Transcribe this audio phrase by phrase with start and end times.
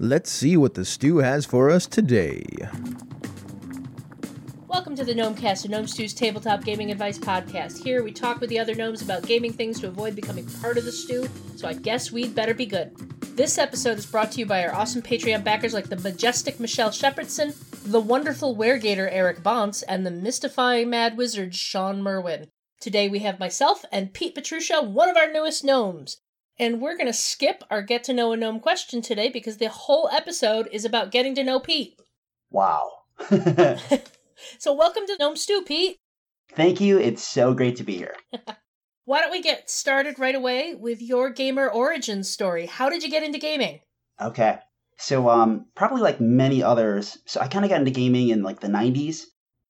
[0.00, 2.46] Let's see what the stew has for us today.
[4.68, 7.82] Welcome to the Gnomecast, a Gnome Stew's tabletop gaming advice podcast.
[7.82, 10.84] Here we talk with the other gnomes about gaming things to avoid becoming part of
[10.84, 12.94] the stew, so I guess we'd better be good.
[13.36, 16.90] This episode is brought to you by our awesome Patreon backers like the majestic Michelle
[16.90, 22.46] Shepardson, the wonderful Weregator Eric Bonts, and the mystifying Mad Wizard Sean Merwin.
[22.80, 26.18] Today we have myself and Pete Petrusha, one of our newest gnomes.
[26.58, 29.68] And we're going to skip our get to know a gnome question today because the
[29.68, 32.00] whole episode is about getting to know Pete.
[32.50, 32.90] Wow.
[34.58, 35.98] So, welcome to Gnome Stew, Pete.
[36.54, 36.98] Thank you.
[36.98, 38.14] It's so great to be here.
[39.04, 42.66] Why don't we get started right away with your gamer origin story?
[42.66, 43.80] How did you get into gaming?
[44.20, 44.58] Okay.
[44.96, 48.60] So, um, probably like many others, so I kind of got into gaming in like
[48.60, 49.24] the 90s.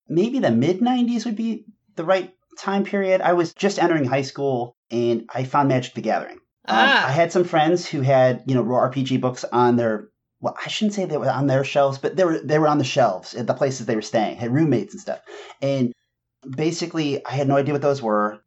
[0.09, 1.64] Maybe the mid 90s would be
[1.97, 3.20] the right time period.
[3.20, 6.41] I was just entering high school and I found Magic the Gathering.
[6.68, 7.08] Um, Ah.
[7.08, 10.08] I had some friends who had, you know, raw RPG books on their
[10.40, 12.78] well, I shouldn't say they were on their shelves, but they were they were on
[12.78, 15.20] the shelves at the places they were staying, had roommates and stuff.
[15.60, 15.92] And
[16.48, 18.41] basically, I had no idea what those were.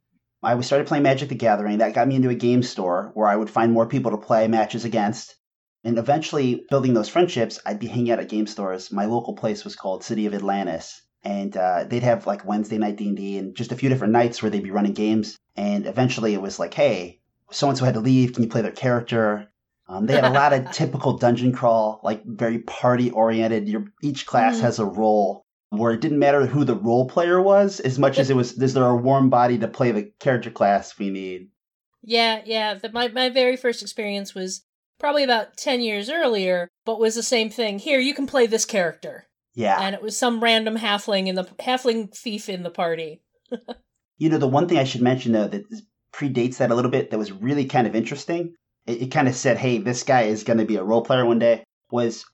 [0.43, 1.79] I started playing Magic the Gathering.
[1.79, 4.47] That got me into a game store where I would find more people to play
[4.47, 5.35] matches against.
[5.83, 8.91] And eventually, building those friendships, I'd be hanging out at game stores.
[8.91, 12.97] My local place was called City of Atlantis, and uh, they'd have like Wednesday night
[12.97, 15.37] D and D and just a few different nights where they'd be running games.
[15.55, 17.20] And eventually, it was like, hey,
[17.51, 18.33] so and so had to leave.
[18.33, 19.47] Can you play their character?
[19.87, 23.67] Um, they had a lot of typical dungeon crawl, like very party oriented.
[23.67, 24.61] Your each class Mhm.
[24.61, 28.29] has a role where it didn't matter who the role player was, as much as
[28.29, 31.49] it was is there a warm body to play the character class we need.
[32.03, 32.73] Yeah, yeah.
[32.73, 34.63] The, my, my very first experience was
[34.99, 37.79] probably about 10 years earlier, but was the same thing.
[37.79, 39.27] Here, you can play this character.
[39.53, 43.21] Yeah, And it was some random halfling in the halfling thief in the party.
[44.17, 45.83] you know the one thing I should mention though that is-
[46.13, 48.53] predates that a little bit that was really kind of interesting.
[48.85, 51.25] It, it kind of said, hey, this guy is going to be a role player
[51.25, 51.63] one day.
[51.91, 52.25] Was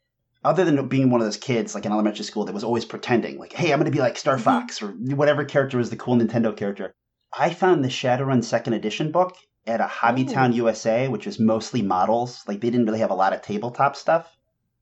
[0.43, 3.37] other than being one of those kids like in elementary school that was always pretending,
[3.37, 4.41] like, hey, I'm going to be like Star Mhm.
[4.41, 6.93] Fox or whatever character was the cool Nintendo character.
[7.37, 9.35] I found the Shadowrun Second Edition book
[9.65, 12.43] at a Hobbytown USA, which was mostly models.
[12.47, 14.35] Like they didn't really have a lot of tabletop stuff.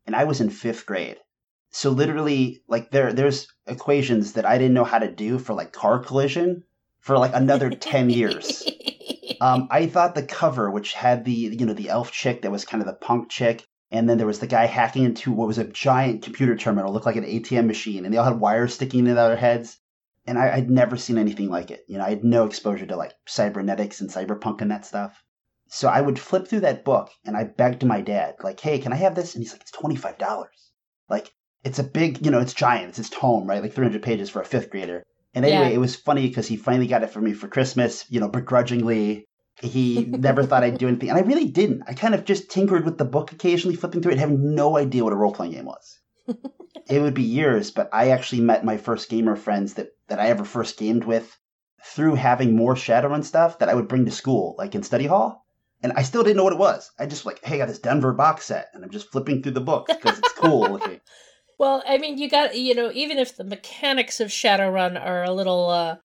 [0.06, 1.18] And I was in fifth grade.
[1.72, 5.74] So literally, like there there's equations that I didn't know how to do for like
[5.74, 6.64] car collision
[7.06, 8.68] for like another ten years.
[9.42, 12.64] Um, I thought the cover, which had the you know the elf chick that was
[12.64, 15.58] kind of the punk chick, and then there was the guy hacking into what was
[15.58, 19.06] a giant computer terminal, looked like an ATM machine, and they all had wires sticking
[19.06, 19.78] in their heads.
[20.26, 21.84] And I, I'd never seen anything like it.
[21.90, 25.22] You know, I had no exposure to like cybernetics and cyberpunk and that stuff.
[25.68, 28.94] So I would flip through that book and I begged my dad, like, "Hey, can
[28.94, 30.72] I have this?" And he's like, "It's twenty five dollars."
[31.10, 31.34] Like,
[31.64, 32.90] it's a big, you know, it's giant.
[32.90, 33.62] It's his tome, right?
[33.62, 35.04] Like three hundred pages for a fifth grader.
[35.36, 35.76] And anyway, Yeah.
[35.76, 39.26] it was funny because he finally got it for me for Christmas, you know, begrudgingly.
[39.62, 41.10] He never thought I'd do anything.
[41.10, 41.84] And I really didn't.
[41.88, 45.04] I kind of just tinkered with the book occasionally, flipping through it, having no idea
[45.04, 46.00] what a role playing game was.
[46.90, 50.30] it would be years, but I actually met my first gamer friends that, that I
[50.30, 51.38] ever first gamed with
[51.86, 55.46] through having more Shadowrun stuff that I would bring to school, like in study hall.
[55.84, 56.90] And I still didn't know what it was.
[56.98, 59.52] I just like, hey, I got this Denver box set, and I'm just flipping through
[59.52, 61.02] the books because it's cool looking.
[61.58, 65.32] Well, I mean, you got you know, even if the mechanics of Shadowrun are a
[65.32, 65.98] little, uh,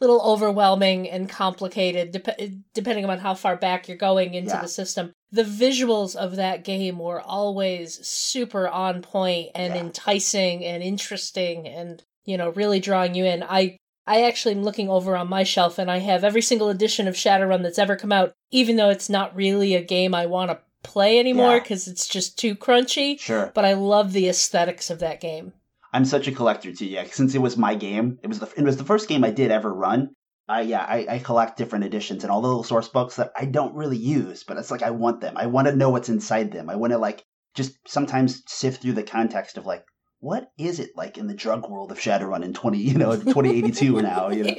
[0.00, 2.38] little overwhelming and complicated, dep-
[2.74, 4.60] depending on how far back you're going into Yeah.
[4.62, 9.80] the system, the visuals of that game were always super on point and Yeah.
[9.80, 13.42] enticing and interesting, and you know, really drawing you in.
[13.42, 13.76] I
[14.06, 17.14] I actually am looking over on my shelf, and I have every single edition of
[17.14, 20.58] Shadowrun that's ever come out, even though it's not really a game I want to
[20.88, 21.60] play anymore Yeah.
[21.60, 23.52] because it's just too crunchy Sure.
[23.54, 25.52] but I love the aesthetics of that game.
[25.92, 26.86] I'm such a collector too.
[26.86, 29.30] Yeah, since it was my game, it was the it was the first game I
[29.30, 30.10] did ever run.
[30.48, 33.44] I yeah, I, I collect different editions and all the little source books that I
[33.44, 35.34] don't really use, but it's like I want them.
[35.36, 36.68] I want to know what's inside them.
[36.70, 37.22] I want to like
[37.54, 39.84] just sometimes sift through the context of like
[40.20, 43.56] what is it like in the drug world of Shadowrun in twenty you know twenty
[43.58, 44.28] eighty two now.
[44.30, 44.54] You know?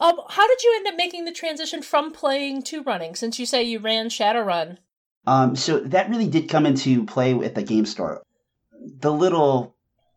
[0.00, 3.14] um, how did you end up making the transition from playing to running?
[3.14, 4.78] Since you say you ran Shadowrun,
[5.26, 8.22] Um, so that really did come into play at the game store.
[9.00, 9.74] The little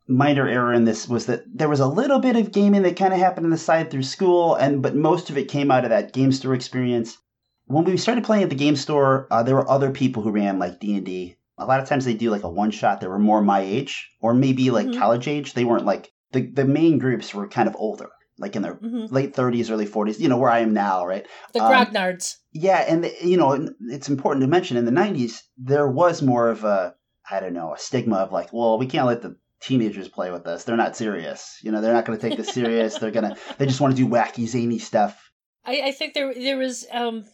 [0.07, 3.13] minor error in this was that there was a little bit of gaming that kind
[3.13, 5.89] of happened on the side through school, and but most of it came out of
[5.89, 7.17] that game store experience.
[7.65, 10.59] When we started playing at the game store, uh, there were other people who ran
[10.59, 11.35] like D and D.
[11.57, 14.09] A lot of times they do like a one shot that were more my age
[14.21, 14.97] or maybe like Mhm.
[14.97, 15.53] college age.
[15.53, 18.09] They weren't like the the main groups were kind of older,
[18.39, 20.19] like in their hmm late thirties, early forties.
[20.19, 21.27] You know where I am now, right?
[21.53, 22.37] the Um, Grognards.
[22.51, 26.49] Yeah, and the, you know, it's important to mention in the '90s there was more
[26.49, 26.95] of a,
[27.29, 30.45] I don't know, a stigma of like, well, we can't let the teenagers play with
[30.45, 30.63] us.
[30.63, 31.57] They're not serious.
[31.63, 32.97] You know, they're not going to take this serious.
[32.97, 35.31] they're gonna, they just want to do wacky, zany stuff.
[35.65, 37.25] I, I think there there was um,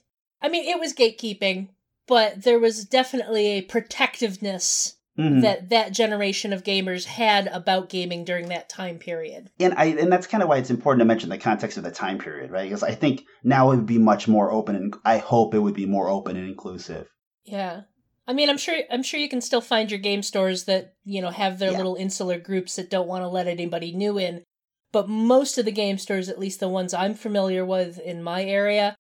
[0.42, 1.70] I mean, it was gatekeeping,
[2.08, 5.42] but there was definitely a protectiveness Mhm.
[5.42, 9.50] that that generation of gamers had about gaming during that time period.
[9.60, 11.92] and I and that's kind of why it's important to mention the context of the
[11.92, 12.64] time period, right?
[12.64, 15.74] Because I think now it would be much more open, and I hope it would
[15.76, 17.08] be more open and inclusive.
[17.44, 17.82] Yeah.
[18.28, 21.22] I mean, I'm sure I'm sure you can still find your game stores that, you
[21.22, 21.78] know, have their Yeah.
[21.78, 24.44] little insular groups that don't want to let anybody new in.
[24.92, 28.44] But most of the game stores, at least the ones I'm familiar with in my
[28.44, 28.96] area,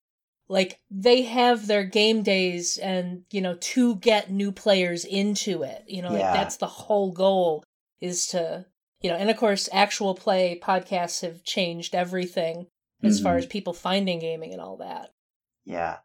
[0.50, 5.84] like they have their game days and, you know, to get new players into it.
[5.88, 7.64] You know, like that's the whole goal
[8.02, 8.66] is to,
[9.02, 12.68] you know, and of course actual play podcasts have changed everything
[13.04, 13.40] as far Mhm.
[13.40, 15.12] as people finding gaming and all that.
[15.66, 15.98] Yeah,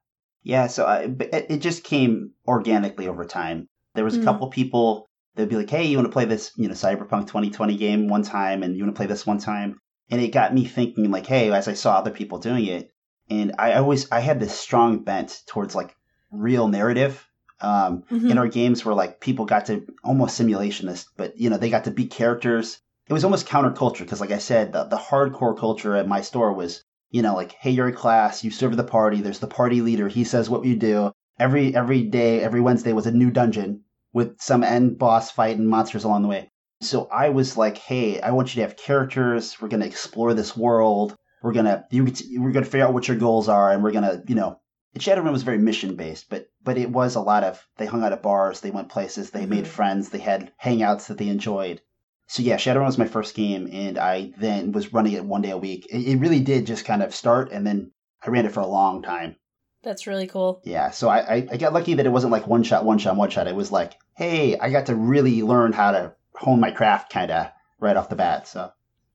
[0.43, 0.67] yeah.
[0.67, 3.67] So I, it it just came organically over time.
[3.95, 4.25] There was a Mm.
[4.25, 7.77] couple people that'd be like, "Hey, you want to play this, you know, Cyberpunk 2020
[7.77, 9.79] game one time, and you want to play this one time?"
[10.11, 12.91] And it got me thinking, like, "Hey," as I saw other people doing it,
[13.31, 15.95] and I always I had this strong bent towards like
[16.31, 17.27] real narrative.
[17.61, 18.31] Um, Mhm.
[18.33, 21.85] in our games where like people got to almost simulationist, but you know they got
[21.85, 22.81] to be characters.
[23.09, 26.53] It was almost counterculture because, like I said, the, the hardcore culture at my store
[26.53, 29.21] was you know like, hey, you're a class, you serve the party.
[29.21, 30.09] There's the party leader.
[30.09, 31.13] He says what you do.
[31.39, 33.83] Every every day, every Wednesday was a new dungeon
[34.13, 36.51] with some end boss fight and monsters along the way.
[36.83, 39.57] So I was like, hey, I want you to have characters.
[39.61, 41.17] We're gonna explore this world.
[41.45, 42.07] We're gonna you
[42.41, 44.61] we're gonna figure out what your goals are, and we're gonna you know
[44.99, 48.15] Shadowrun was very mission based, but but it was a lot of they hung out
[48.15, 49.69] at bars, they went places, they made Mhm.
[49.69, 51.83] friends, they had hangouts that they enjoyed.
[52.29, 55.51] So yeah, Shadowrun was my first game, and I then was running it one day
[55.51, 55.87] a week.
[55.91, 57.91] It, it really did just kind of start, and then
[58.27, 59.37] I ran it for a long time.
[59.83, 60.63] That's really cool.
[60.65, 63.17] Yeah, so I, I, I got lucky that it wasn't like one shot, one shot,
[63.17, 63.49] one shot.
[63.49, 67.31] It was like, hey, I got to really learn how to hone my craft kind
[67.31, 67.49] of
[67.79, 68.49] right off the bat.
[68.49, 68.73] So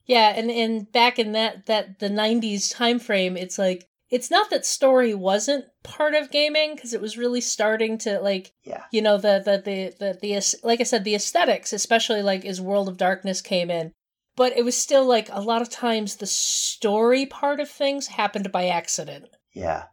[0.10, 4.50] Yeah, and and back in that that the '90s time frame, it's like it's not
[4.50, 9.04] that story wasn't part of gaming because it was really starting to like yeah, you
[9.04, 12.90] know the the the the, the like I said the aesthetics, especially like as World
[12.90, 13.92] of Darkness came in,
[14.36, 18.52] but it was still like a lot of times the story part of things happened
[18.52, 19.30] by accident.
[19.54, 19.84] yeah.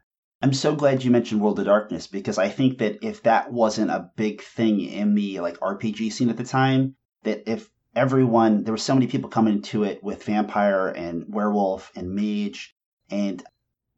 [0.42, 3.90] I'm so glad you mentioned World of Darkness because I think that if that wasn't
[3.90, 8.72] a big thing in the like RPG scene at the time, that if everyone there
[8.72, 12.76] were so many people coming into it with vampire and werewolf and mage.
[13.10, 13.42] And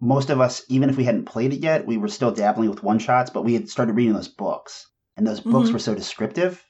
[0.01, 2.83] most of us even if we hadn't played it yet we were still dabbling with
[2.85, 4.87] one shots but we had started reading those books.
[5.17, 5.73] And those books Mhm.
[5.73, 6.65] were so descriptive.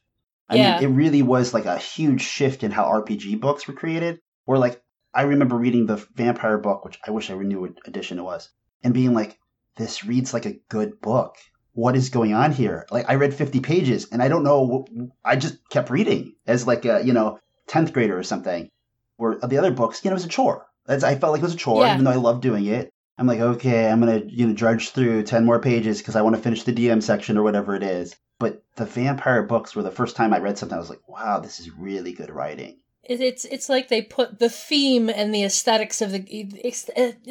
[0.48, 0.80] I Yeah.
[0.80, 4.20] mean it really was like a huge shift in how rpg books were created.
[4.46, 4.82] Where like
[5.14, 8.48] i remember reading the vampire book which i wish i knew what edition it was
[8.82, 9.38] and being like
[9.76, 11.36] this reads like a good book
[11.78, 12.84] what is going on here?
[12.90, 14.86] Like i read 50 pages and i don't know
[15.24, 17.38] i just kept reading as like a you know
[17.68, 18.68] 10th grader or something.
[19.16, 20.66] Where the other books you know it was a chore.
[20.86, 21.92] That's, i felt like it was a chore Yeah.
[21.94, 22.90] even though i loved doing it.
[23.16, 26.34] I'm like okay i'm gonna you know drudge through 10 more pages because i want
[26.34, 28.16] to finish the dm section or whatever it is.
[28.40, 31.38] But the vampire books were the first time i read something i was like wow
[31.38, 32.80] this is really good writing.
[33.04, 36.22] It's it's like they put the theme and the aesthetics of the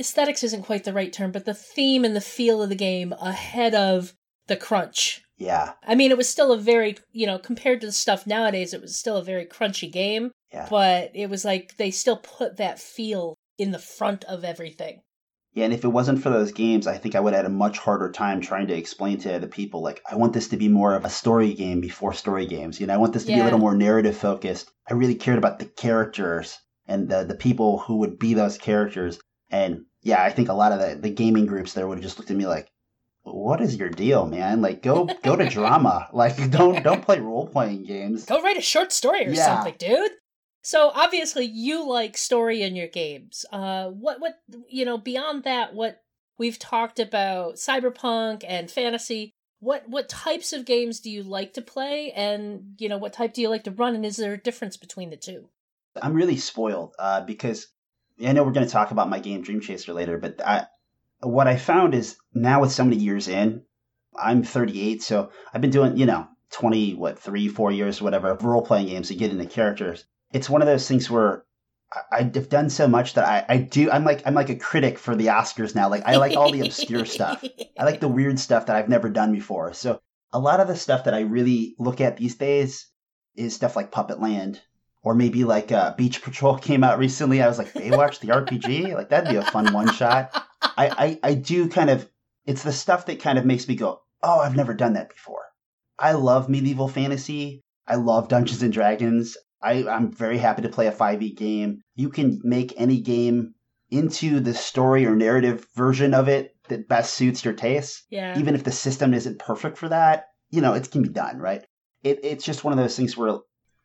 [0.03, 3.13] aesthetics isn't quite the right term, but the theme and the feel of the game
[3.21, 4.13] ahead of
[4.47, 5.21] the crunch.
[5.37, 8.73] yeah I mean, it was still a very, you know, compared to the stuff nowadays,
[8.73, 12.57] it was still a very crunchy game, yeah but it was like they still put
[12.57, 15.01] that feel in the front of everything.
[15.53, 17.55] Yeah, and if it wasn't for those games, I think I would have had a
[17.55, 20.67] much harder time trying to explain to the people, like, I want this to be
[20.67, 22.79] more of a story game before story games.
[22.79, 24.69] You know, I want this to be a little more narrative focused.
[24.87, 29.19] I really cared about the characters and the, the people who would be those characters.
[29.49, 32.19] And yeah, I think a lot of the, the gaming groups there would have just
[32.19, 32.69] looked at me like,
[33.33, 34.61] what is your deal, man?
[34.61, 36.07] Like, go go to drama.
[36.13, 38.25] Like, don't don't play role playing games.
[38.25, 39.45] Go write a short story or Yeah.
[39.45, 40.11] something, dude.
[40.63, 43.45] So obviously you like story in your games.
[43.51, 44.35] Uh what what
[44.69, 46.01] you know, beyond that what
[46.37, 51.61] we've talked about cyberpunk and fantasy, what what types of games do you like to
[51.61, 54.37] play and you know, what type do you like to run and is there a
[54.37, 55.49] difference between the two?
[56.01, 57.67] I'm really spoiled uh, because
[58.23, 60.67] I know we're going to talk about my game Dream Chaser later, but I,
[61.21, 63.63] what I found is now with so many years in,
[64.17, 68.43] I'm 38, so I've been doing you know 20 what three four years whatever of
[68.43, 70.05] role playing games to get into characters.
[70.31, 71.45] It's one of those things where
[72.11, 75.15] I've done so much that I, I do I'm like I'm like a critic for
[75.15, 75.89] the Oscars now.
[75.89, 77.43] Like I like all the obscure stuff.
[77.79, 79.73] I like the weird stuff that I've never done before.
[79.73, 80.01] So
[80.33, 82.87] a lot of the stuff that I really look at these days
[83.35, 84.59] is stuff like Puppetland.
[85.03, 87.41] Or maybe like uh, Beach Patrol came out recently.
[87.41, 88.93] I was like, Baywatch, the RPG?
[88.93, 90.46] Like, that'd be a fun one shot.
[90.61, 92.09] I, I, I do kind of,
[92.45, 95.45] it's the stuff that kind of makes me go, oh, I've never done that before.
[95.99, 97.63] I love medieval fantasy.
[97.87, 99.37] I love Dungeons and Dragons.
[99.61, 101.81] I, I'm very happy to play a 5e game.
[101.95, 103.55] You can make any game
[103.89, 108.37] into the story or narrative version of it that best suits your taste Yeah.
[108.37, 111.65] even if the system isn't perfect for that, you know, it can be done, right?
[112.03, 113.39] it, it's just one of those things where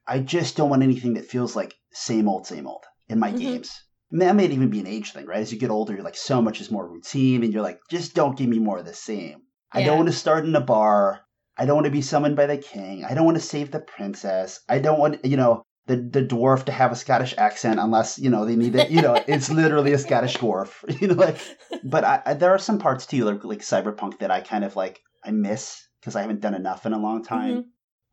[0.07, 3.39] I just don't want anything that feels like same old, same old in my Mhm.
[3.39, 3.83] games.
[4.13, 5.41] That may even be an age thing, right?
[5.41, 8.15] As you get older, you're like, so much is more routine, and you're like, just
[8.15, 9.43] don't give me more of the same.
[9.73, 11.23] I don't want to start in a bar.
[11.57, 13.05] I don't want to be summoned by the king.
[13.05, 14.61] I don't want to save the princess.
[14.69, 18.29] I don't want, you know, the, the dwarf to have a Scottish accent unless, you
[18.31, 18.91] know, they need it.
[18.91, 20.73] You know, it's literally a Scottish dwarf.
[21.01, 21.39] You know, like,
[21.83, 24.77] but I, I, there are some parts too, like, like Cyberpunk, that I kind of
[24.77, 27.57] like, I miss because I haven't done enough in a long time.
[27.57, 27.65] Mhm.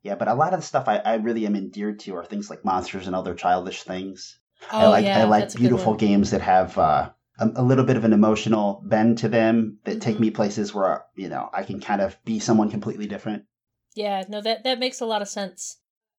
[0.03, 2.49] Yeah, but a lot of the stuff I, I really am endeared to are things
[2.49, 4.39] like monsters and other childish things.
[4.71, 7.85] Oh I like yeah, I like a beautiful games that have uh, a, a little
[7.85, 10.21] bit of an emotional bend to them that take Mhm.
[10.21, 13.45] me places where you know I can kind of be someone completely different.
[13.95, 15.77] Yeah, no, that that makes a lot of sense.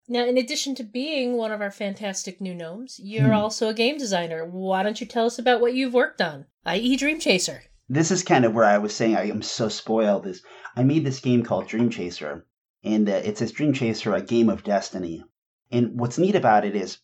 [0.09, 3.35] Now, in addition to being one of our fantastic new gnomes, you're Hmm.
[3.35, 4.45] also a game designer.
[4.45, 7.63] Why don't you tell us about what you've worked on, i.e., Dream Chaser?
[7.89, 10.27] This is kind of where I was saying I am so spoiled.
[10.27, 10.43] Is
[10.77, 12.47] I made this game called Dream Chaser,
[12.83, 15.25] and uh, it says Dream Chaser, a game of destiny.
[15.71, 16.99] And what's neat about it is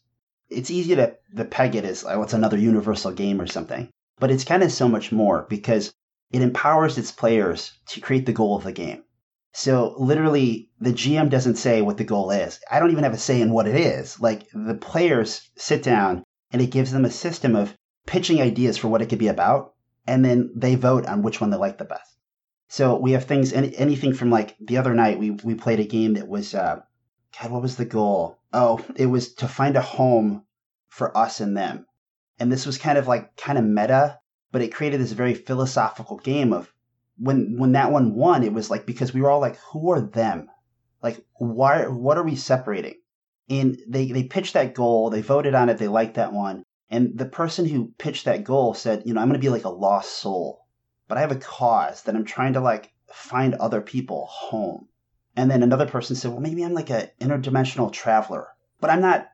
[0.49, 3.88] it's easy to, to peg it as oh, it's another universal game or something,
[4.19, 5.93] but it's kind of so much more because
[6.33, 9.03] it empowers its players to create the goal of the game.
[9.53, 12.61] So literally, the GM doesn't say what the goal is.
[12.71, 14.21] I don't even have a say in what it is.
[14.21, 17.75] Like the players sit down and it gives them a system of
[18.07, 19.75] pitching ideas for what it could be about,
[20.07, 22.17] and then they vote on which one they like the best.
[22.69, 25.85] So we have things, any, anything from like the other night we we played a
[25.85, 26.81] game that was, uh,
[27.41, 28.38] God, what was the goal?
[28.59, 30.47] Oh, it was to find a home
[30.89, 31.85] for us and them,
[32.39, 34.19] and this was kind of like kind of meta,
[34.51, 36.73] but it created this very philosophical game of
[37.19, 40.01] when when that one won, it was like because we were all like, who are
[40.01, 40.49] them?
[41.03, 41.87] Like, why?
[41.87, 42.95] What are we separating?
[43.51, 47.19] And they they pitched that goal, they voted on it, they liked that one, and
[47.19, 50.15] the person who pitched that goal said, you know, I'm to be like a lost
[50.19, 50.65] soul,
[51.09, 54.89] but I have a cause that I'm trying to like find other people home.
[55.37, 58.49] And then another person said, well, maybe I'm like an interdimensional traveler,
[58.81, 59.28] but I'm not.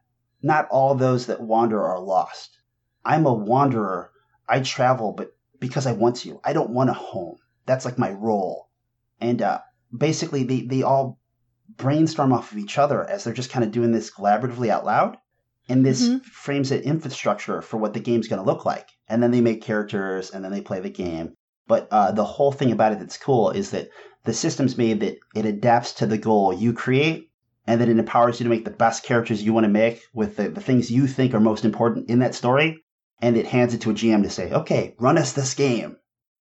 [0.45, 2.59] Not all those that wander are lost.
[3.05, 4.11] I'm a wanderer.
[4.49, 5.31] I travel, but
[5.61, 6.41] because I want to.
[6.43, 7.37] I don't want a home.
[7.65, 8.69] That's like my role.
[9.21, 9.61] And uh,
[9.97, 11.21] basically, they, they all
[11.77, 15.17] brainstorm off of each other as they're just kind of doing this collaboratively out loud.
[15.69, 16.25] And this Mhm.
[16.25, 18.89] frames an infrastructure for what the game's going to look like.
[19.09, 21.35] And then they make characters and then they play the game.
[21.67, 23.89] But uh, the whole thing about it that's cool is that
[24.25, 27.31] the system's made that it adapts to the goal you create
[27.67, 30.37] and that it empowers you to make the best characters you want to make with
[30.37, 32.83] the, the things you think are most important in that story.
[33.21, 35.97] And it hands it to a GM to say, okay, run us this game.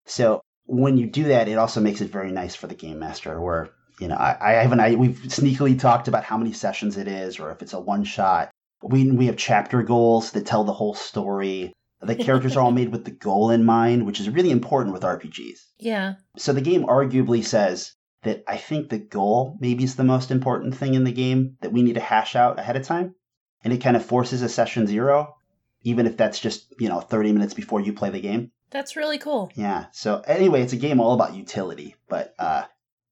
[0.06, 3.40] So when you do that, it also makes it very nice for the game master.
[3.40, 4.80] Where you know, I, I haven't.
[4.80, 8.04] I we've sneakily talked about how many sessions it is, or if it's a one
[8.04, 8.50] shot.
[8.82, 11.74] We we have chapter goals that tell the whole story.
[12.02, 15.04] The characters are all made with the goal in mind, which is really important with
[15.04, 15.60] RPGs.
[15.78, 16.16] Yeah.
[16.38, 17.94] So the game arguably says
[18.24, 21.72] that I think the goal maybe is the most important thing in the game that
[21.72, 23.16] we need to hash out ahead of time,
[23.64, 25.36] and it kind of forces a session zero,
[25.84, 28.52] even if that's just you know thirty minutes before you play the game.
[28.72, 29.52] That's really cool.
[29.56, 29.86] Yeah.
[29.92, 32.64] So anyway, it's a game all about utility, but uh,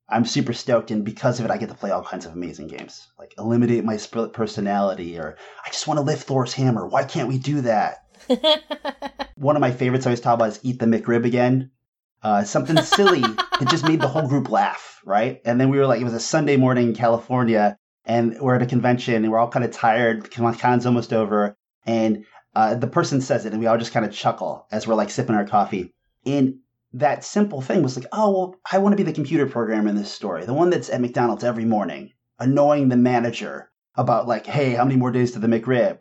[0.07, 2.67] I'm super stoked, and because of it, I get to play all kinds of amazing
[2.67, 6.87] games, like eliminate my split personality, or I just want to lift Thor's hammer.
[6.87, 8.05] Why can't we do that?
[9.35, 11.71] One of my favorites I always talk about is eat the McRib again.
[12.21, 15.41] Uh, something silly that just made the whole group laugh, right?
[15.45, 18.61] And then we were like, it was a Sunday morning in California, and we're at
[18.61, 20.23] a convention, and we're all kind of tired.
[20.23, 21.55] The con's almost over,
[21.85, 24.95] and uh, the person says it, and we all just kind of chuckle as we're
[24.95, 25.93] like sipping our coffee.
[26.25, 26.59] And
[26.93, 29.95] that simple thing was like, oh, well, I want to be the computer programmer in
[29.95, 34.73] this story, the one that's at McDonald's every morning, annoying the manager about like, hey,
[34.73, 35.99] how many more days to the McRib?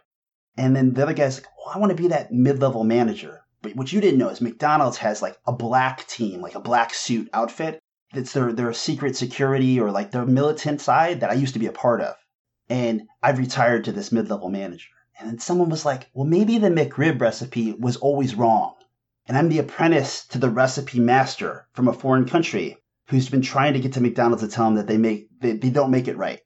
[0.56, 3.42] And then the other guy's like, I want to be that mid-level manager.
[3.62, 6.94] But what you didn't know is McDonald's has like a black team, like a black
[6.94, 7.80] suit outfit.
[8.12, 11.66] That's their their secret security or like their militant side that I used to be
[11.66, 12.16] a part of.
[12.68, 14.88] And I've retired to this mid-level manager.
[15.18, 18.74] And then someone was like, well, maybe the McRib recipe was always wrong.
[19.26, 22.78] And I'm the apprentice to the recipe master from a foreign country
[23.08, 25.70] who's been trying to get to McDonald's to tell them that they make they, they
[25.70, 26.40] don't make it right.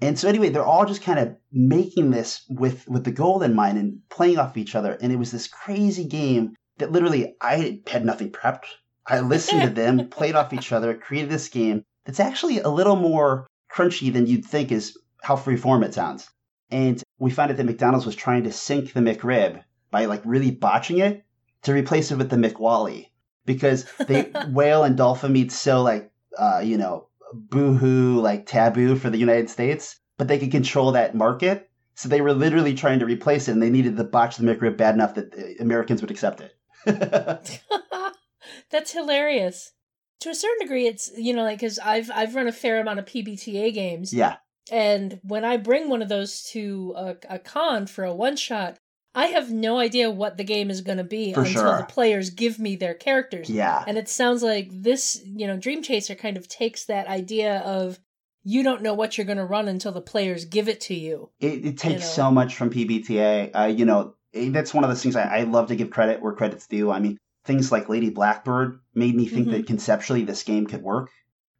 [0.00, 3.54] And so anyway, they're all just kind of making this with with the goal in
[3.54, 4.96] mind and playing off each other.
[5.00, 8.66] And it was this crazy game that literally I had nothing prepped.
[9.06, 12.96] I listened to them, played off each other, created this game that's actually a little
[12.96, 16.30] more crunchy than you'd think is how freeform it sounds.
[16.70, 20.50] And we found out that McDonald's was trying to sink the McRib by like really
[20.50, 21.24] botching it
[21.62, 23.06] to replace it with the McWally
[23.44, 29.10] because they whale and dolphin meat's so like uh, you know boohoo like taboo for
[29.10, 31.70] the United States, but they could control that market.
[31.94, 34.76] So they were literally trying to replace it, and they needed to botch the McRib
[34.76, 36.54] bad enough that Americans would accept it.
[38.70, 39.72] That's hilarious.
[40.20, 42.98] To a certain degree, it's you know like because I've I've run a fair amount
[42.98, 44.36] of PBTA games, yeah,
[44.70, 48.78] And when I bring one of those to a, a con for a one shot,
[49.14, 51.76] I have no idea what the game is going to be For until sure.
[51.78, 53.48] the players give me their characters.
[53.50, 53.82] Yeah.
[53.86, 57.98] And it sounds like this, you know, Dream Chaser kind of takes that idea of
[58.44, 61.30] you don't know what you're going to run until the players give it to you.
[61.40, 62.06] It, it takes know.
[62.24, 63.50] so much from PBTA.
[63.58, 66.32] Uh, you know, that's one of those things I, I love to give credit where
[66.32, 66.90] credit's due.
[66.90, 69.52] I mean, things like Lady Blackbird made me think Mhm.
[69.52, 71.10] that conceptually this game could work.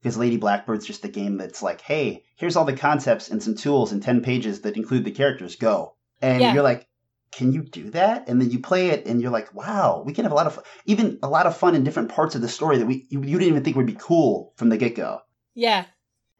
[0.00, 3.56] Because Lady Blackbird's just a game that's like, hey, here's all the concepts and some
[3.56, 5.56] tools and 10 pages that include the characters.
[5.56, 5.94] Go.
[6.22, 6.54] And Yeah.
[6.54, 6.86] you're like,
[7.30, 8.28] can you do that?
[8.28, 10.54] And then you play it and you're like, wow, we can have a lot of
[10.54, 10.64] fun.
[10.86, 13.38] Even a lot of fun in different parts of the story that we you, you
[13.38, 15.20] didn't even think would be cool from the get go.
[15.54, 15.84] Yeah.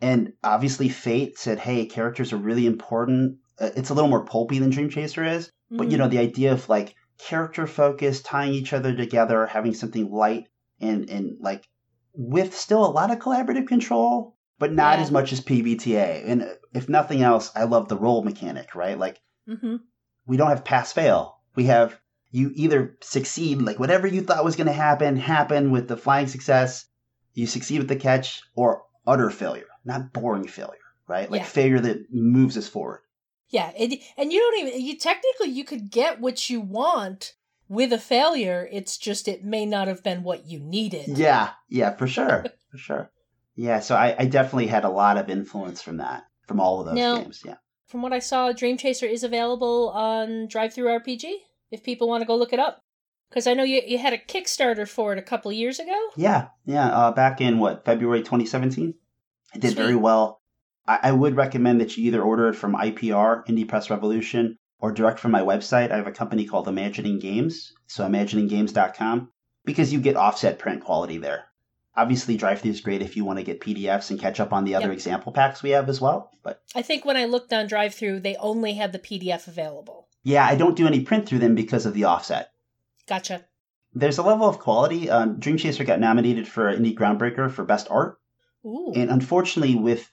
[0.01, 4.59] And obviously, Fate said, "Hey, characters are really important." Uh, It's a little more pulpy
[4.61, 5.99] than Dream Chaser is, but you Mhm.
[5.99, 10.49] know the idea of like character focus, tying each other together, having something light
[10.81, 11.65] and and like
[12.15, 15.05] with still a lot of collaborative control, but not Yeah.
[15.05, 16.23] as much as PBTA.
[16.27, 18.99] And if nothing else, I love the role mechanic, right?
[18.99, 19.19] Like
[19.49, 19.81] Mhm.
[20.29, 21.41] We don't have pass fail.
[21.57, 21.99] We have
[22.31, 26.27] you either succeed, like whatever you thought was going to happen, happen with the flying
[26.29, 26.85] success.
[27.35, 31.31] You succeed with the catch, or utter failure, not boring failure, right?
[31.31, 31.47] Like Yeah.
[31.47, 33.01] failure that moves us forward.
[33.49, 37.33] Yeah, it, and you don't even you technically you could get what you want
[37.69, 38.69] with a failure.
[38.71, 41.17] It's just it may not have been what you needed.
[41.17, 43.11] Yeah, yeah, for sure, for sure.
[43.57, 46.87] Yeah, so I, I definitely had a lot of influence from that, from all of
[46.87, 47.43] those Now- games.
[47.45, 47.55] Yeah,
[47.89, 51.33] From what I saw, Dream Chaser is available on Drive Through RPG
[51.71, 52.85] if people want to go look it up.
[53.31, 55.99] Because I know you you had a Kickstarter for it a couple years ago.
[56.17, 56.89] yeah, yeah.
[56.89, 58.95] Uh, back in what February 2017,
[59.55, 60.41] it did very well.
[60.87, 64.93] I, I would recommend that you either order it from IPR, Indie Press Revolution, or
[64.93, 65.91] direct from my website.
[65.91, 69.31] I have a company called Imagining Games, so imagininggames.com,
[69.65, 71.48] because you get offset print quality there.
[71.99, 74.65] Obviously, drive through is great if you want to get PDFs and catch up on
[74.65, 74.93] the other Yep.
[74.95, 76.31] example packs we have as well.
[76.45, 80.07] But I think when I looked on Drive Through, they only had the PDF available.
[80.23, 82.51] yeah, I don't do any print through them because of the offset.
[83.09, 83.45] Gotcha.
[83.95, 85.11] There's a level of quality.
[85.11, 88.19] Um, Dream Chaser got nominated for Indie Groundbreaker for Best Art.
[88.65, 88.93] Ooh.
[88.95, 90.09] And unfortunately, with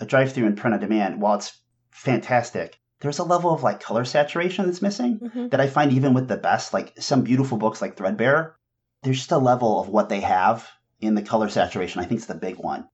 [0.00, 1.58] a drive through and print on demand, while it's
[1.90, 5.50] fantastic, there's a level of like color saturation that's missing Mhm.
[5.50, 8.54] that I find even with the best, like some beautiful books like Threadbare,
[9.02, 10.66] there's just a level of what they have
[11.00, 12.00] in the color saturation.
[12.00, 12.88] I think it's the big one.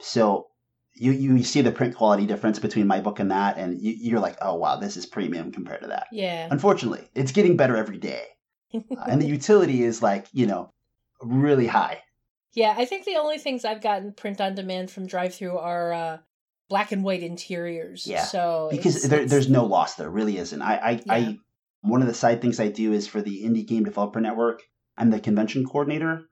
[0.00, 0.48] So
[0.94, 4.20] you you see the print quality difference between my book and that, and you, you're
[4.20, 6.06] like, oh wow, this is premium compared to that.
[6.12, 6.48] Yeah.
[6.50, 8.24] Unfortunately, it's getting better every day,
[8.74, 10.72] Uh, and the utility is like you know
[11.20, 12.02] really high.
[12.54, 15.92] Yeah, I think the only things I've gotten print on demand from drive through are
[15.92, 16.18] uh,
[16.68, 18.06] black and white interiors.
[18.06, 21.12] Yeah, So because it's- there, it's- there's no loss there really isn't I, I, Yeah.
[21.12, 21.38] I
[21.82, 24.62] one of the side things i do is for the indie game developer network
[24.96, 26.28] i'm the convention coordinator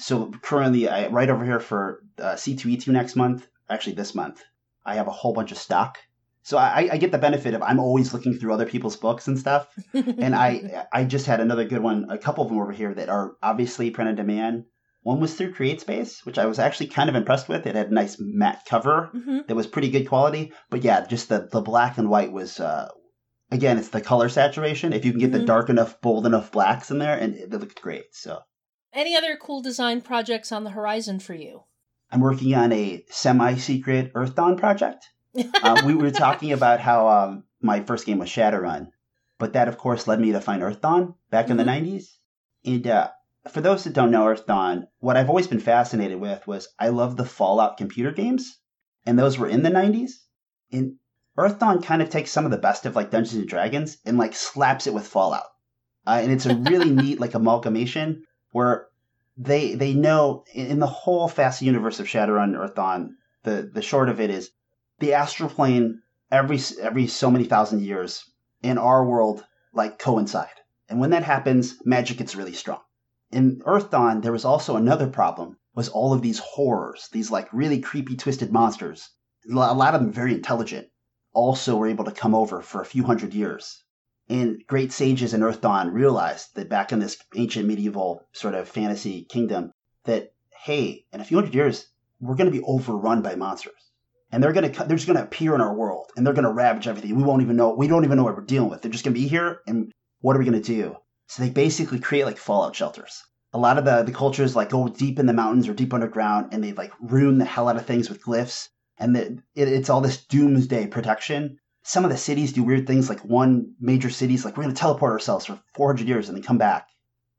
[0.00, 4.42] so currently i right over here for uh, c2e2 next month actually this month
[4.84, 5.98] i have a whole bunch of stock
[6.42, 9.38] so I, I get the benefit of i'm always looking through other people's books and
[9.38, 12.94] stuff and i i just had another good one a couple of them over here
[12.94, 14.64] that are obviously print on demand
[15.02, 17.66] one was through CreateSpace, which I was actually kind of impressed with.
[17.66, 19.46] It had a nice matte cover Mhm.
[19.46, 20.52] that was pretty good quality.
[20.68, 22.88] But yeah, just the the black and white was uh
[23.50, 24.92] again, it's the color saturation.
[24.92, 25.46] If you can get the Mhm.
[25.46, 28.14] dark enough, bold enough blacks in there, and it looked great.
[28.14, 28.40] So
[28.92, 31.62] Any other cool design projects on the horizon for you?
[32.10, 35.06] I'm working on a semi-secret Earthdawn project.
[35.62, 38.88] uh, we were talking about how um, my first game was Shadowrun,
[39.38, 41.82] but that of course led me to find Earthdawn back in the Mhm.
[41.86, 42.04] 90s.
[42.64, 43.10] And uh,
[43.48, 47.16] for those that don't know Earthdawn, what I've always been fascinated with was I love
[47.16, 48.58] the Fallout computer games,
[49.06, 50.10] and those were in the 90s.
[50.72, 50.96] And
[51.38, 54.34] Earthdawn kind of takes some of the best of like Dungeons and Dragons and like
[54.34, 55.46] slaps it with Fallout,
[56.08, 58.88] uh, and it's a really neat like amalgamation where
[59.36, 62.74] they they know in the whole fast universe of Shadowrun and Earth
[63.42, 64.50] the the short of it is
[64.98, 68.30] the astral plane every every so many thousand years
[68.62, 72.80] in our world like coincide, and when that happens, magic gets really strong.
[73.30, 77.80] In Earthdawn, there was also another problem: was all of these horrors, these like really
[77.80, 79.10] creepy, twisted monsters.
[79.48, 80.88] A lot of them very intelligent.
[81.32, 83.84] Also, were able to come over for a few hundred years.
[84.30, 89.24] And great sages in Earthdawn realized that back in this ancient medieval sort of fantasy
[89.24, 89.72] kingdom,
[90.04, 90.32] that
[90.64, 91.86] hey, in a few hundred years,
[92.20, 93.90] we're going to be overrun by monsters
[94.32, 97.16] and they're gonna they're just gonna appear in our world and they're gonna ravage everything.
[97.16, 98.82] We won't even know we don't even know what we're dealing with.
[98.82, 100.96] They're just gonna be here and what are we gonna do?
[101.26, 103.22] So they basically create like fallout shelters.
[103.52, 106.52] A lot of the the cultures like go deep in the mountains or deep underground
[106.52, 109.90] and they like ruin the hell out of things with glyphs and the, it, it's
[109.90, 111.58] all this doomsday protection.
[111.82, 115.12] Some of the cities do weird things like one major city's like we're gonna teleport
[115.12, 116.88] ourselves for 400 years and then come back.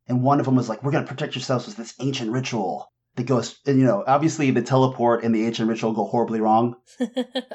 [0.08, 3.26] And one of them was like we're gonna protect yourselves with this ancient ritual that
[3.28, 7.10] goes and you know obviously the teleport and the ancient ritual go horribly wrong of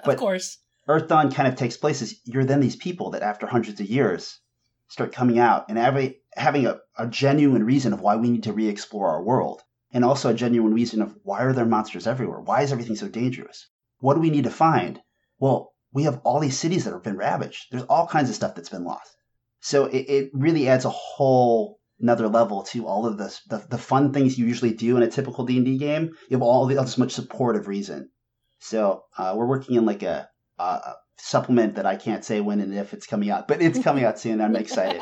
[0.04, 0.58] But- course.
[0.88, 4.38] Earthdawn kind of takes place is you're then these people that after hundreds of years
[4.86, 8.52] start coming out and every, having a, a genuine reason of why we need to
[8.52, 9.62] re-explore our world.
[9.92, 12.38] And also a genuine reason of why are there monsters everywhere?
[12.40, 13.66] Why is everything so dangerous?
[13.98, 15.00] What do we need to find?
[15.40, 17.68] Well, we have all these cities that have been ravaged.
[17.70, 19.16] There's all kinds of stuff that's been lost.
[19.60, 23.78] So it, it really adds a whole another level to all of this the, the
[23.78, 26.10] fun things you usually do in a typical D&D game.
[26.28, 28.10] You have all this much supportive reason.
[28.58, 30.28] So uh, we're working on like a,
[30.58, 34.04] a supplement that I can't say when and if it's coming out, but it's coming
[34.04, 34.42] out soon.
[34.42, 35.00] I'm excited.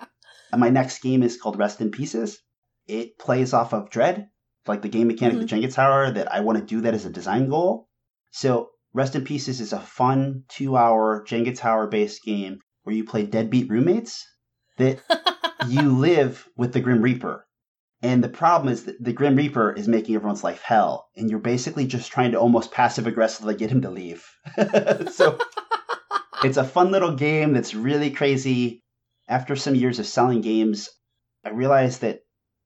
[0.52, 2.38] and my next game is called Rest in Pieces.
[2.86, 4.28] It plays off of Dread,
[4.66, 5.60] like the game mechanic, mm-hmm.
[5.60, 6.10] the Jenga Tower.
[6.10, 7.88] That I want to do that as a design goal.
[8.32, 13.26] So Rest in Pieces is a fun two-hour Jenga Tower based game where you play
[13.26, 14.26] deadbeat roommates
[14.78, 15.00] that
[15.68, 17.46] you live with the Grim Reaper.
[18.00, 21.40] And the problem is that the Grim Reaper is making everyone's life hell, and you're
[21.40, 24.24] basically just trying to almost passive aggressively get him to leave.
[25.12, 25.38] so
[26.42, 28.82] it's a fun little game that's really crazy.
[29.28, 30.88] After some years of selling games,
[31.44, 32.20] I realized that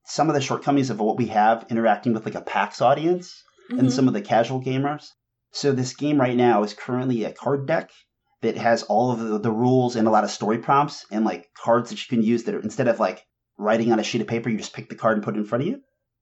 [0.04, 3.80] some of the shortcomings of what we have interacting with like a PAX audience mm-hmm.
[3.80, 5.08] and some of the casual gamers.
[5.52, 7.90] So this game right now is currently a card deck
[8.42, 11.48] that has all of the, the rules and a lot of story prompts and like
[11.54, 13.24] cards that you can use that are, instead of like
[13.58, 15.44] writing on a sheet of paper, you just pick the card and put it in
[15.44, 15.80] front of you.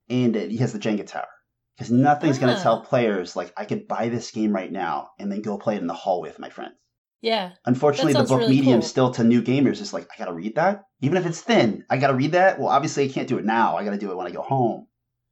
[0.09, 1.29] And it has the Jenga tower.
[1.77, 2.63] Because nothing's going to ah.
[2.63, 5.81] tell players, like, I could buy this game right now and then go play it
[5.81, 6.75] in the hallway with my friends.
[7.21, 7.53] Yeah.
[7.67, 8.89] Unfortunately, the book really medium cool.
[8.89, 10.83] still to new gamers is like, I got to read that.
[11.03, 12.59] Even if it's thin, I got to read that.
[12.59, 13.77] Well, obviously, I can't do it now.
[13.77, 14.88] I got to do it when I go home.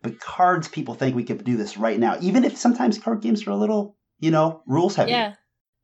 [0.07, 2.16] But cards, people think we could do this right now.
[2.21, 5.11] Even if sometimes card games are a little, you know, rules heavy.
[5.11, 5.35] Yeah.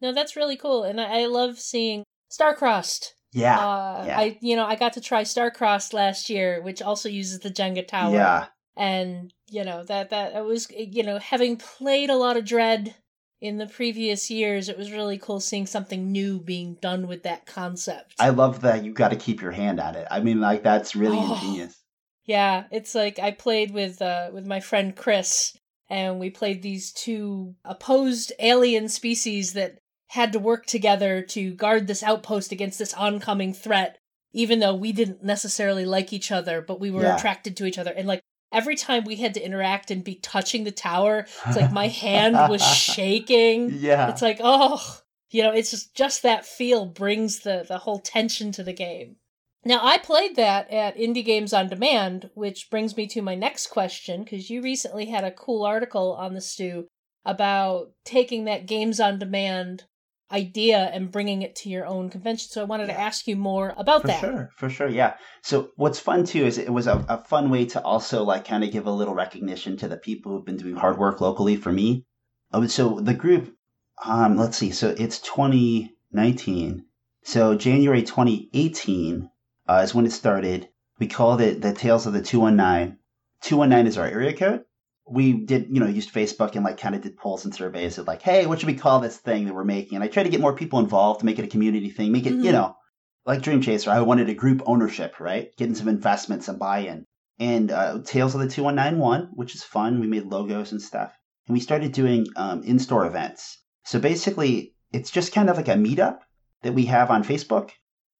[0.00, 3.08] No, that's really cool, and I, I love seeing Starcrossed.
[3.32, 4.18] Yeah, uh, yeah.
[4.18, 7.87] I you know I got to try Starcrossed last year, which also uses the Jenga
[7.87, 8.14] tower.
[8.14, 8.46] Yeah.
[8.76, 12.94] And you know that that I was you know having played a lot of Dread
[13.40, 17.44] in the previous years, it was really cool seeing something new being done with that
[17.44, 18.14] concept.
[18.20, 20.06] I love that you got to keep your hand at it.
[20.12, 21.81] I mean, like that's really oh, ingenious.
[22.24, 25.56] Yeah, it's like I played with uh, with my friend Chris,
[25.90, 31.87] and we played these two opposed alien species that had to work together to guard
[31.87, 33.98] this outpost against this oncoming threat,
[34.32, 37.16] even though we didn't necessarily like each other, but we were yeah.
[37.16, 37.90] attracted to each other.
[37.90, 38.20] And like
[38.52, 42.37] every time we had to interact and be touching the tower, it's like my hand
[42.50, 43.70] was shaking.
[43.72, 44.11] Yeah.
[44.11, 48.52] It's like, oh, you know, it's just just that feel brings the the whole tension
[48.52, 49.16] to the game.
[49.64, 53.68] Now, I played that at Indie Games on Demand, which brings me to my next
[53.68, 56.88] question because you recently had a cool article on the stew
[57.25, 59.85] about taking that Games on Demand
[60.33, 62.48] idea and bringing it to your own convention.
[62.51, 62.94] So I wanted yeah.
[62.94, 64.20] to ask you more about for that.
[64.20, 65.14] For sure, for sure, yeah.
[65.42, 68.64] So what's fun too is it was a, a fun way to also like kind
[68.64, 71.70] of give a little recognition to the people who've been doing hard work locally for
[71.70, 72.05] me.
[72.53, 73.55] Oh, so the group,
[74.05, 76.87] um, let's see, so it's 2019.
[77.25, 79.29] So January 2018
[79.68, 80.68] uh, is when it started.
[80.98, 82.98] We called it the Tales of the 219.
[83.42, 84.64] 219 is our area code
[85.09, 88.07] we did, you know, used Facebook and like kind of did polls and surveys of
[88.07, 89.96] like, hey, what should we call this thing that we're making?
[89.96, 92.27] And I tried to get more people involved to make it a community thing, make
[92.27, 92.44] it, mm-hmm.
[92.44, 92.77] you know,
[93.27, 93.90] like Dream Chaser.
[93.90, 95.55] I wanted a group ownership, right?
[95.57, 97.07] Getting some investments some buy-in.
[97.38, 100.01] And uh, Tales of the 2191, which is fun.
[100.01, 101.12] We made logos and stuff.
[101.48, 103.59] And we started doing um, in-store events.
[103.85, 106.18] So basically, it's just kind of like a meetup
[106.62, 107.70] that we have on Facebook.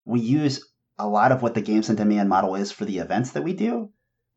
[0.05, 0.67] We use
[0.99, 3.53] a lot of what the Games on Demand model is for the events that we
[3.53, 3.91] do.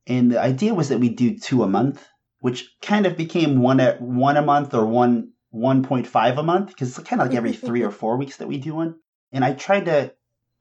[0.07, 2.07] And the idea was that we do two a month
[2.45, 6.89] which kind of became one at one a month or one 1.5 a month because
[6.89, 8.97] it's kind of like every three or four weeks that we do one.
[9.31, 10.13] And I tried to,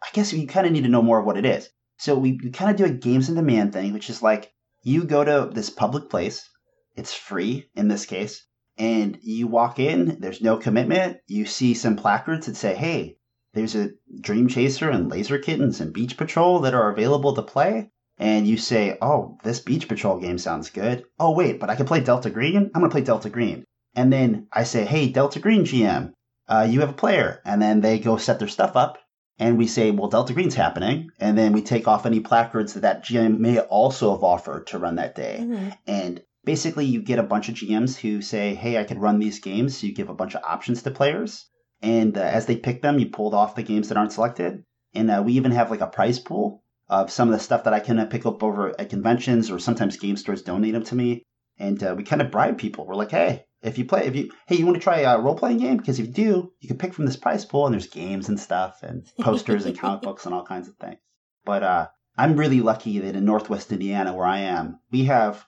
[0.02, 1.68] I guess you kind of need to know more of what it is.
[1.98, 4.50] So we, we kind of do a games in demand thing, which is like
[4.82, 6.48] you go to this public place,
[6.96, 8.46] it's free in this case,
[8.78, 11.18] and you walk in, there's no commitment.
[11.26, 13.18] You see some placards that say, hey,
[13.54, 13.90] there's a
[14.20, 18.56] Dream Chaser and Laser Kittens and Beach Patrol that are available to play and you
[18.56, 21.04] say, oh, this Beach Patrol game sounds good.
[21.18, 22.70] Oh, wait, but I can play Delta Green?
[22.74, 23.64] I'm going to play Delta Green.
[23.94, 26.12] And then I say, hey, Delta Green GM,
[26.48, 27.40] uh, you have a player.
[27.44, 28.98] And then they go set their stuff up.
[29.38, 31.10] And we say, well, Delta Green's happening.
[31.18, 34.78] And then we take off any placards that that GM may also have offered to
[34.78, 35.38] run that day.
[35.40, 35.68] Mm-hmm.
[35.88, 39.40] And basically, you get a bunch of GMs who say, hey, I could run these
[39.40, 39.76] games.
[39.76, 41.46] So you give a bunch of options to players.
[41.84, 44.64] And uh, as they pick them, you pull off the games that aren't selected.
[44.94, 47.74] And uh, we even have like a prize pool of some of the stuff that
[47.74, 51.24] I can pick up over at conventions or sometimes game stores donate them to me.
[51.58, 52.86] And uh, we kind of bribe people.
[52.86, 55.34] We're like, hey, if you play, if you, hey, you want to try a role
[55.34, 55.76] playing game?
[55.76, 58.40] Because if you do, you can pick from this prize pool and there's games and
[58.40, 61.00] stuff and posters and comic books and all kinds of things.
[61.44, 65.44] But uh, I'm really lucky that in Northwest Indiana, where I am, we have,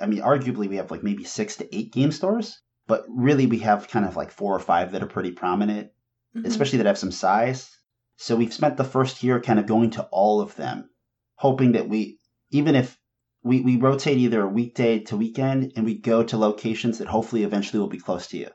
[0.00, 3.58] I mean, arguably we have like maybe six to eight game stores, but really we
[3.60, 5.90] have kind of like four or five that are pretty prominent.
[6.36, 6.44] Mhm.
[6.44, 7.70] especially that have some size.
[8.16, 10.90] So we've spent the first year kind of going to all of them,
[11.36, 12.18] hoping that we,
[12.50, 12.98] even if
[13.42, 17.80] we, we rotate either weekday to weekend and we go to locations that hopefully eventually
[17.80, 18.50] will be close to you.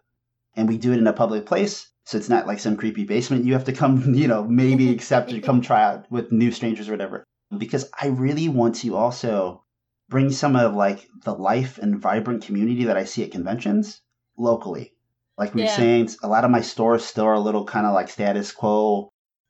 [0.56, 1.88] And we do it in a public place.
[2.06, 5.34] So it's not like some creepy basement you have to come, you know, maybe accept
[5.34, 7.24] or come try out with new strangers or whatever.
[7.58, 9.64] Because I really want to also
[10.10, 14.01] bring some of like the life and vibrant community that I see at conventions
[14.38, 14.94] locally.
[15.38, 15.76] Like we were Yeah.
[15.76, 19.10] saying, a lot of my stores still are a little kind of like status quo,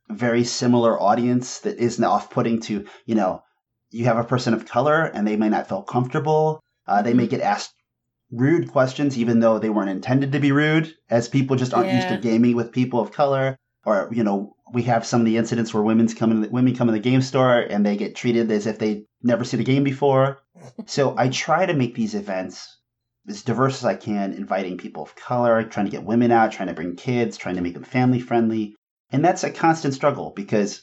[0.09, 3.43] very similar audience that isn't off putting to, you know,
[3.89, 6.59] you have a person of color and they may not feel comfortable.
[6.87, 7.73] Uh, they may get asked
[8.31, 12.07] rude questions even though they weren't intended to be rude, as people just aren't used
[12.09, 13.57] to gaming with people of color.
[13.85, 16.87] Or, you know, we have some of the incidents where women's come in, women come
[16.87, 19.83] in the game store and they get treated as if they never seen a game
[19.83, 20.39] before.
[20.85, 22.77] So I try to make these events
[23.27, 26.69] as diverse as I can, inviting people of color, trying to get women out, trying
[26.69, 28.75] to bring kids, trying to make them family friendly.
[29.11, 30.81] And that's a constant struggle because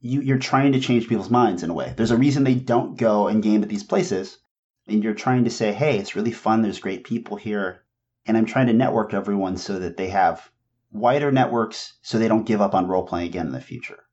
[0.00, 1.92] you, you're trying to change people's minds in a way.
[1.96, 4.38] There's a reason they don't go and game at these places.
[4.86, 6.62] And you're trying to say, hey, it's really fun.
[6.62, 7.84] There's great people here.
[8.26, 10.50] And I'm trying to network everyone so that they have
[10.92, 14.04] wider networks so they don't give up on role playing again in the future.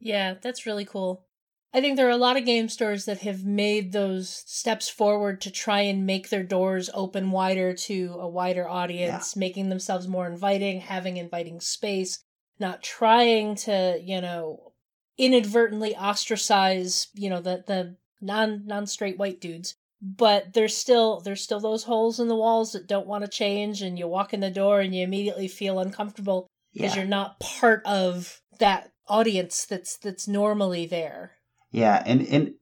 [0.00, 1.24] Yeah, that's really cool.
[1.74, 5.40] I think there are a lot of game stores that have made those steps forward
[5.40, 10.28] to try and make their doors open wider to a wider audience, making themselves more
[10.28, 12.20] inviting, having inviting space,
[12.60, 14.72] not trying to, you know,
[15.18, 19.74] inadvertently ostracize, you know, the the non non straight white dudes.
[20.00, 23.82] But there's still there's still those holes in the walls that don't want to change
[23.82, 27.00] and you walk in the door and you immediately feel uncomfortable because Yeah.
[27.02, 31.32] you're not part of that audience that's that's normally there.
[31.74, 32.54] Yeah, and and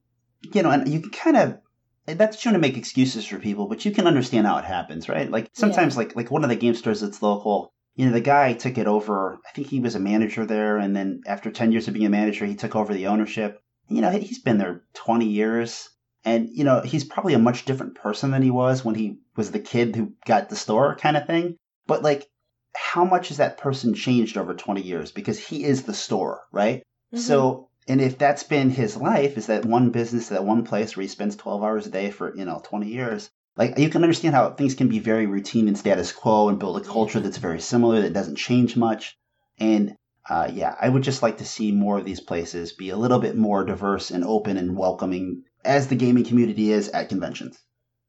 [0.53, 1.59] you know, and you can kind of
[2.07, 5.29] that's trying to make excuses for people, but you can understand how it happens, right?
[5.29, 8.53] Like sometimes, like like one of the game stores that's local, you know, the guy
[8.53, 9.37] took it over.
[9.47, 12.09] I think he was a manager there, and then after ten years of being a
[12.09, 13.61] manager, he took over the ownership.
[13.87, 15.89] You know, he's been there twenty years,
[16.25, 19.51] and you know, he's probably a much different person than he was when he was
[19.51, 21.57] the kid who got the store, kind of thing.
[21.85, 22.27] But like,
[22.75, 25.11] how much has that person changed over twenty years?
[25.11, 26.79] Because he is the store, right?
[27.13, 27.19] Mm-hmm.
[27.19, 31.01] So, and if that's been his life, is that one business, that one place where
[31.01, 34.35] he spends 12 hours a day for, you know, 20 years, like you can understand
[34.35, 37.59] how things can be very routine and status quo and build a culture that's very
[37.59, 39.17] similar that doesn't change much.
[39.59, 39.95] And
[40.29, 43.19] uh, yeah, I would just like to see more of these places be a little
[43.19, 47.59] bit more diverse and open and welcoming as the gaming community is at conventions.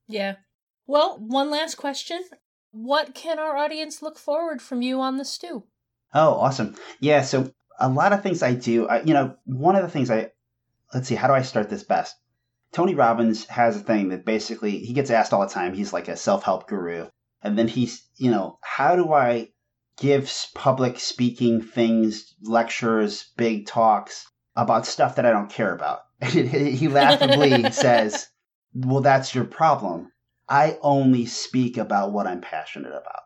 [0.06, 0.36] Yeah.
[0.86, 2.22] Well, one last question.
[2.70, 5.64] What can our audience look forward from you on the stew?
[6.12, 6.76] Oh, awesome.
[7.00, 10.10] Yeah, so a lot of things I do, I, you know, one of the things
[10.10, 10.30] I,
[10.92, 12.16] let's see, how do I start this best?
[12.72, 15.74] Tony Robbins has a thing that basically he gets asked all the time.
[15.74, 17.08] He's like a self help guru.
[17.42, 19.50] And then he's, you know, how do I
[19.96, 26.00] give public speaking things, lectures, big talks about stuff that I don't care about?
[26.22, 28.28] he laughably says,
[28.74, 30.10] well, that's your problem.
[30.48, 33.22] I only speak about what I'm passionate about.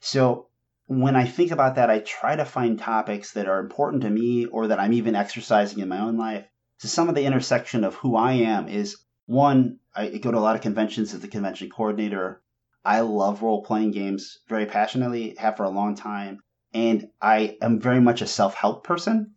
[0.00, 0.48] So
[0.88, 4.46] when I think about that, I try to find topics that are important to me
[4.46, 6.46] or that I'm even exercising in my own life.
[6.78, 8.96] So some of the intersection of who I am is
[9.26, 12.40] one, I go to a lot of conventions as the convention coordinator.
[12.84, 16.38] I love role playing games very passionately, have for a long time.
[16.72, 19.34] And I am very much a self help person.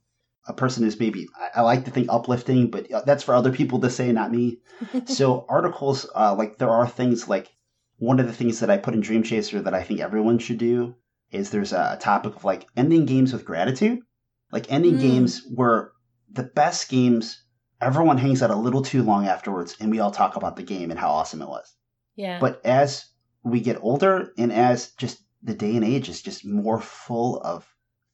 [0.48, 3.52] A person who's maybe, I- I like to think uplifting, but uh, that's for other
[3.52, 4.60] people to say, not me.
[5.06, 7.50] so articles, uh, like there are things like
[7.98, 10.60] one of the things that I put in Dream Chaser that I think everyone should
[10.60, 10.96] do
[11.32, 14.00] is there's a topic of like ending games with gratitude,
[14.52, 15.02] like ending Mm.
[15.02, 15.92] games where
[16.32, 17.44] the best games
[17.82, 20.92] everyone hangs out a little too long afterwards and we all talk about the game
[20.92, 21.74] and how awesome it was.
[22.16, 22.40] Yeah.
[22.40, 23.06] But as
[23.44, 27.66] we get older and as just the day and age is just more full of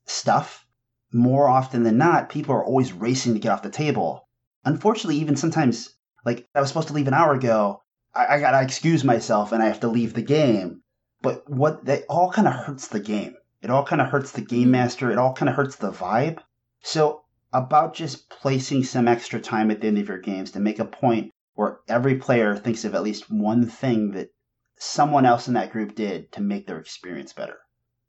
[0.06, 0.66] stuff,
[1.12, 4.28] more often than not, people are always racing to get off the table.
[4.66, 5.90] Unfortunately, even sometimes,
[6.26, 7.82] like I was supposed to leave an hour ago,
[8.14, 10.82] I, I gotta excuse myself and I have to leave the game.
[11.26, 13.36] But what that all kind of hurts the game.
[13.62, 14.72] It all kind of hurts the game Mhm.
[14.72, 15.12] master.
[15.12, 16.40] It all kind of hurts the vibe.
[16.82, 20.78] So about just placing some extra time at the end of your games to make
[20.80, 24.30] a point where every player thinks of at least one thing that
[24.78, 27.58] someone else in that group did to make their experience better.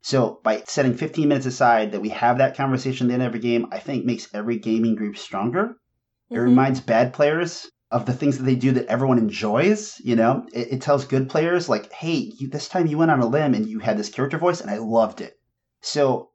[0.01, 3.27] So by setting 15 minutes aside that we have that conversation at the end of
[3.27, 5.77] every game, I think makes every gaming group stronger.
[6.29, 6.43] It Mhm.
[6.43, 9.99] reminds bad players of the things that they do that everyone enjoys.
[10.03, 13.21] You know, it, it tells good players like, "Hey, you, this time you went on
[13.21, 15.39] a limb and you had this character voice, and I loved it."
[15.81, 16.31] So,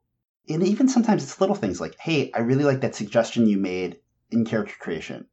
[0.49, 3.99] and even sometimes it's little things like, "Hey, I really like that suggestion you made
[4.31, 5.27] in character creation,"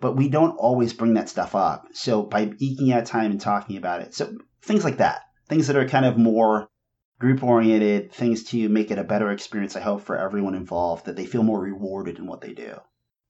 [0.00, 1.86] but we don't always bring that stuff up.
[1.92, 5.76] So by eking out time and talking about it, so things like that, things that
[5.76, 6.68] are kind of more
[7.20, 11.16] group oriented, things to make it a better experience, I hope, for everyone involved, that
[11.16, 12.80] they feel more rewarded in what they do.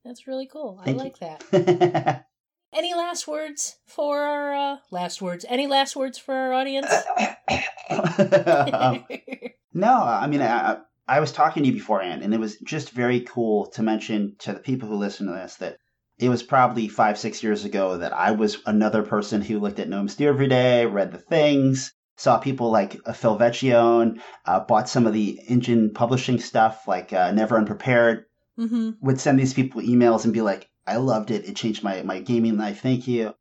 [0.05, 0.81] That's really cool.
[0.85, 1.11] Thank I you.
[1.11, 1.19] like
[1.51, 2.27] that.
[2.73, 5.45] Any last words for our uh, last words?
[5.49, 6.93] Any last words for our audience?
[7.91, 9.05] Um,
[9.75, 10.79] no, I mean, I,
[11.09, 14.53] I was talking to you beforehand, and it was just very cool to mention to
[14.53, 15.79] the people who listen to this that
[16.21, 19.89] it was probably five, six years ago that I was another person who looked at
[19.89, 24.89] Gnome Stew every day, read the things, saw people like uh, Phil Vecchione, uh, bought
[24.89, 28.91] some of the engine publishing stuff like uh, Never Unprepared, mm-hmm.
[29.01, 31.49] would send these people emails and be like, I loved it.
[31.49, 32.81] It changed my, my gaming life.
[32.81, 33.35] Thank you.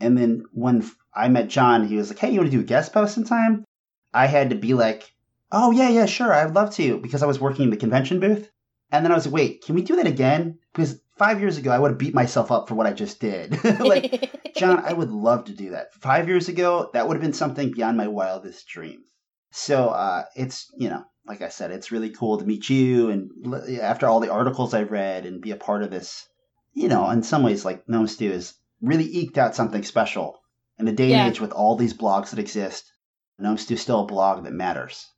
[0.00, 2.66] And then when I met John, he was like, Hey, you want to do a
[2.66, 3.64] guest post sometime?
[4.12, 5.12] I had to be like,
[5.52, 6.32] Oh, yeah, yeah, sure.
[6.32, 8.50] I'd love to because I was working in the convention booth.
[8.90, 10.58] And then I was like, Wait, can we do that again?
[10.72, 13.64] Because five years ago, I would have beat myself up for what I just did.
[13.80, 15.94] like, John, I would love to do that.
[15.94, 19.04] Five years ago, that would have been something beyond my wildest dreams.
[19.52, 23.10] So uh, it's, you know, like I said, it's really cool to meet you.
[23.10, 26.28] And after all the articles I've read and be a part of this,
[26.76, 30.42] you know, in some ways, like Gnome Stew has really eked out something special.
[30.78, 31.24] In a day Yeah.
[31.24, 32.92] and age with all these blogs that exist,
[33.38, 35.10] Gnome Stew is still a blog that matters,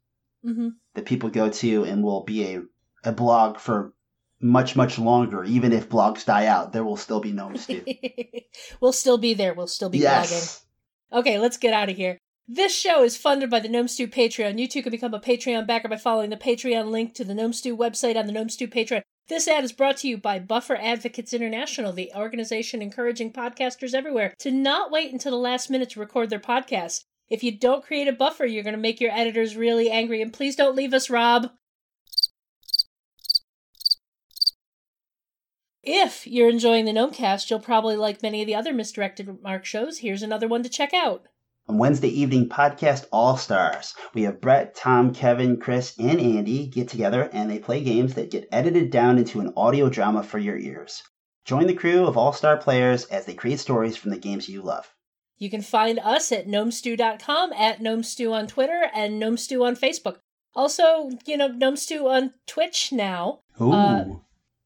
[0.46, 0.68] mm-hmm.
[0.94, 2.62] that people go to and will be a,
[3.02, 3.92] a blog for
[4.40, 5.42] much, much longer.
[5.42, 7.84] Even if blogs die out, there will still be Gnome Stew.
[8.80, 9.52] we'll still be there.
[9.52, 10.62] We'll still be blogging.
[11.12, 12.18] Okay, let's get out of here.
[12.46, 14.60] This show is funded by the Gnome Stew Patreon.
[14.60, 17.52] You too can become a Patreon backer by following the Patreon link to the Gnome
[17.52, 19.02] Stew website on the Gnome Stew Patreon.
[19.28, 24.34] This ad is brought to you by Buffer Advocates International, the organization encouraging podcasters everywhere
[24.38, 27.04] to not wait until the last minute to record their podcasts.
[27.28, 30.22] If you don't create a buffer, you're going to make your editors really angry.
[30.22, 31.50] And please don't leave us, Rob.
[35.82, 39.98] If you're enjoying the Gnomecast, you'll probably like many of the other Misdirected Mark shows.
[39.98, 41.26] Here's another one to check out.
[41.70, 46.88] On Wednesday evening podcast All Stars, we have Brett, Tom, Kevin, Chris, and Andy get
[46.88, 50.56] together and they play games that get edited down into an audio drama for your
[50.56, 51.02] ears.
[51.44, 54.62] Join the crew of all star players as they create stories from the games you
[54.62, 54.94] love.
[55.36, 60.20] You can find us at gnomestew.com, at gnomestew on Twitter, and gnomestew on Facebook.
[60.54, 63.40] Also, you know, gnomestew on Twitch now.
[63.60, 63.72] Ooh.
[63.72, 64.04] Uh,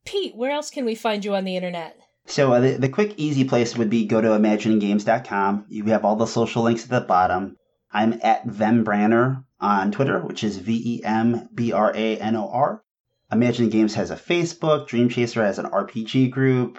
[0.04, 1.98] Pete, where else can we find you on the internet?
[2.26, 5.66] So uh, the, the quick, easy place would be go to imagininggames.com.
[5.68, 7.56] You have all the social links at the bottom.
[7.92, 12.48] I'm at Vembranor on Twitter, which is V E M B R A N O
[12.48, 12.82] R.
[13.30, 14.88] Imagining Games has a Facebook.
[14.88, 16.78] Dream Chaser has an RPG group.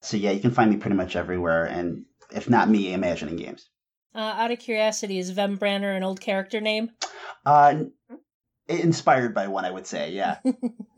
[0.00, 1.64] So yeah, you can find me pretty much everywhere.
[1.64, 3.68] And if not me, Imagining Games.
[4.14, 6.90] Uh, out of curiosity, is Vembranor an old character name?
[7.44, 7.84] Uh,
[8.68, 10.12] inspired by one, I would say.
[10.12, 10.38] Yeah.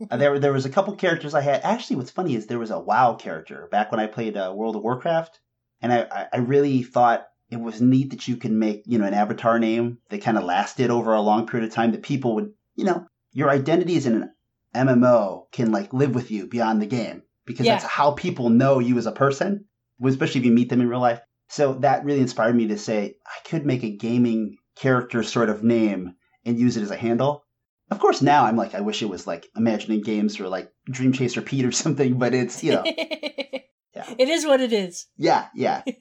[0.09, 1.61] Uh, there, there was a couple characters I had.
[1.63, 4.75] Actually, what's funny is there was a WoW character back when I played uh, World
[4.75, 5.39] of Warcraft,
[5.79, 9.13] and I, I- really thought it was neat that you can make you know an
[9.13, 12.51] avatar name that kind of lasted over a long period of time that people would
[12.75, 14.33] you know your identity is in an
[14.75, 17.73] MMO can like live with you beyond the game because Yeah.
[17.75, 19.65] that's how people know you as a person,
[20.03, 21.21] especially if you meet them in real life.
[21.47, 25.63] So that really inspired me to say I could make a gaming character sort of
[25.63, 27.43] name and use it as a handle.
[27.91, 31.11] Of course, now I'm like, I wish it was like Imagining Games or like Dream
[31.13, 34.13] Chaser Pete or something, but it's, you know, yeah.
[34.17, 35.07] It is what it is.
[35.17, 35.83] yeah, yeah.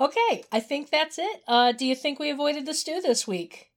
[0.00, 1.42] Okay, I think that's it.
[1.46, 3.70] Uh, do you think we avoided the stew this week?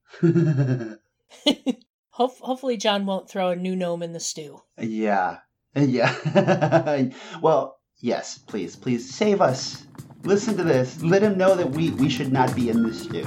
[2.10, 4.62] Hope- hopefully, John won't throw a new gnome in the stew.
[4.79, 5.39] yeah,
[5.75, 7.10] yeah.
[7.41, 9.86] well, yes, please, please save us.
[10.23, 11.03] Listen to this.
[11.03, 13.23] Let him know that we, we should not be in this stew.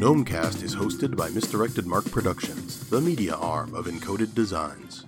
[0.00, 5.04] Gnomecast is hosted by Misdirected Mark Productions, the media arm of Encoded Designs.